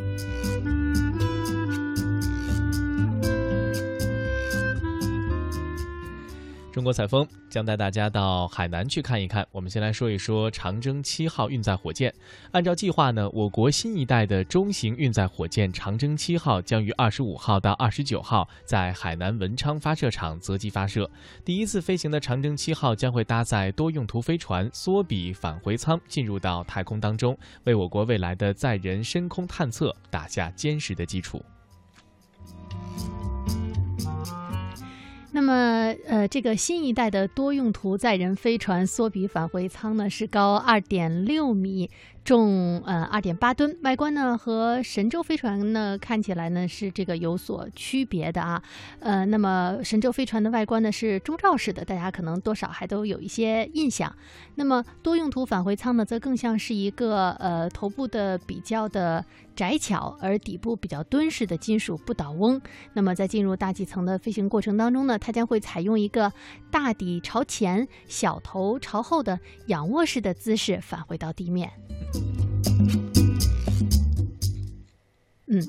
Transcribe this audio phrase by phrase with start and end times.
[0.00, 0.29] Bye.
[6.72, 9.44] 中国采风将带大家到海南去看一看。
[9.50, 12.14] 我们先来说一说长征七号运载火箭。
[12.52, 21.10] 按照计划呢，我国新一代的中型运载火箭长征七号将于二十五号到二十九号在海南文昌发射场择机发射。
[21.44, 31.44] 第一次飞行的长征七号将会搭载多用途飞船缩比返回舱进入到太空当中，为我国未来的载人深空探测打下坚实的基础。
[35.50, 41.90] 那么，呃，这个新一代的多用途载人飞船缩比返回舱呢，是高二点六米。
[42.22, 48.62] 重呃二点八吨，外观呢和神舟飞船呢看起来呢是这个有所区别的啊，
[49.00, 54.14] 呃，那么神舟飞船的外观呢是中罩式的，大家可能多少还都有一些印象。
[54.56, 59.24] 那么多用途返回舱呢，则更像是一个呃头部的比较的
[59.56, 62.60] 窄巧，而底部比较敦实的金属不倒翁。
[62.92, 66.32] 那么在进入大气层的飞行过程当中呢，它将会采用一个
[66.70, 71.70] 大底朝前、小头朝后的仰卧式的姿势返回到地面。
[75.52, 75.60] 嗯，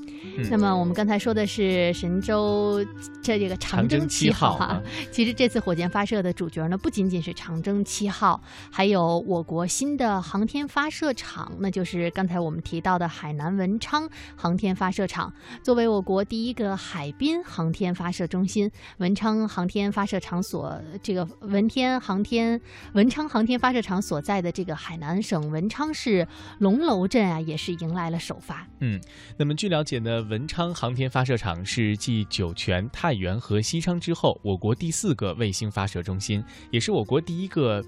[0.48, 2.84] 那么我们刚才说的是神舟
[3.20, 4.80] 这这个长征七号哈，
[5.10, 15.32] 其实这次火箭发射的主角呢，不仅仅是长征七号，还有我国新的航天发射场，那就是刚才我们提到的海南文昌航天发射场。
[15.64, 22.60] 作为我国第一个海滨航天发射中心，文昌航天发射场所这个文天航天
[22.92, 28.64] 文昌航天发射场所在的这个海南省文昌市龙楼镇啊，也是迎来了首发。
[28.78, 29.00] 嗯，
[29.36, 37.82] 那么据了解呢，文昌航天发射场是继酒泉、太原和西昌之后，我国第四个卫星发射中心，也是我国第一个。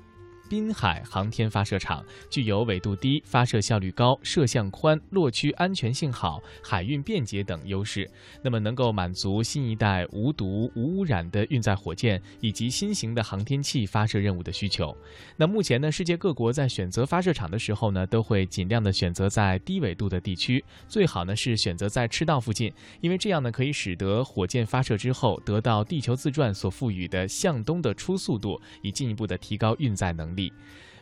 [0.48, 8.08] 滨海航天发射场具有纬度低、发射效率高、摄像宽、落区安全性好、海运便捷等优势，
[8.42, 14.94] 那么能够满足新一代无毒无污染的运载火箭以及新型的航天器发射任务的需求。
[15.36, 22.70] 那目前呢，世界各国在选择发射场的时候呢，都会尽量的选择在低纬度的地区，最好呢是选择在赤道附近，
[23.00, 30.33] 因为这样呢可以使得火箭发射之后得到地球自转所赋予的向东的初速度，以进一步的提高运载能。
[30.34, 30.52] 力，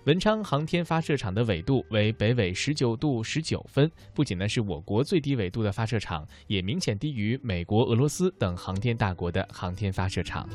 [0.05, 10.49] 文昌航天发射场的纬度为北纬十九度十九分，不仅呢是我国最低纬度的发射场，也明显低于美国、俄罗斯等航天大国的航天发射场。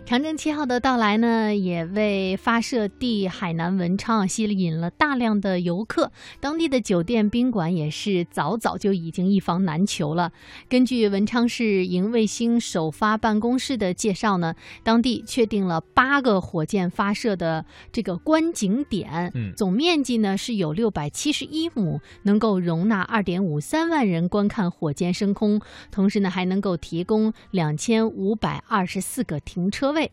[0.00, 6.12] 嗯，长征七号的到来呢，也为发射地海南文昌吸引了大量的游客。
[6.40, 10.32] 当地的酒店宾馆也是早早就已经一房难求了。
[10.68, 25.60] 根据文昌市营卫星首发办公室的介绍呢，当地确定了八个火箭发射的这个观景点，嗯，总面积呢是有六百七十一亩，能够容纳二点五三万人观看火箭升空。
[25.90, 29.20] 同时呢，还能够提供两千五百二十四。
[29.30, 30.10] 个停车位。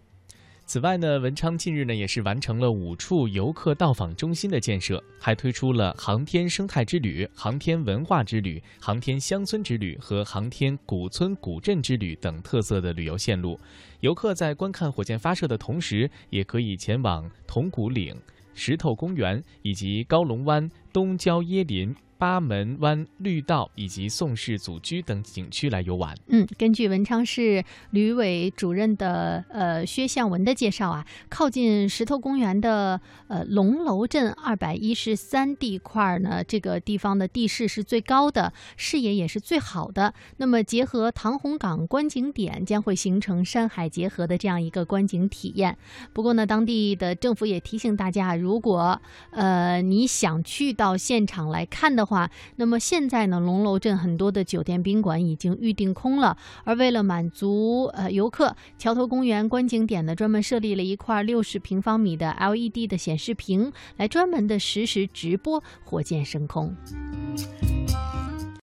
[0.65, 13.57] 此外呢，文昌近日呢也是完成了五处游客到访中心的建设，还推出了航天生态之旅、航天文化之旅、航天乡村之旅和航天古村古镇之旅等特色的旅游线路。
[14.01, 18.13] 游客在观看火箭发射的同时，也可以前往铜鼓岭、
[18.53, 21.95] 石头公园以及高龙湾、东郊椰林。
[22.17, 26.17] 八门湾绿道以及宋氏祖居等景区来游玩。
[26.27, 40.13] 嗯，根据文昌市旅委主任的呃薛向文的介绍啊，靠近石头公园的呃龙楼镇二百一十三地块呢，这个地方的地势是最高的，视野也是最好的。
[40.37, 45.77] 那么结合唐洪港观景点，将会形成山海结合的这样一个观景体验。
[46.13, 48.99] 不过呢，当地的政府也提醒大家，如果
[49.31, 52.06] 呃你想去到现场来看的。
[52.07, 66.73] 话，那么现在呢，龙楼镇很多的酒店宾馆已经预定空了，而为了满足呃游客，桥头公园观景点呢专门设立了一块六十平方米的 LED 的显示屏，来专门的实时直播火箭升空。